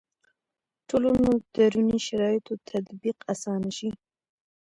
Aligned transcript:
ټولنو 0.89 1.29
دروني 1.53 1.97
شرایطو 2.07 2.53
تطبیق 2.69 3.17
اسانه 3.33 3.71
شي. 3.77 3.89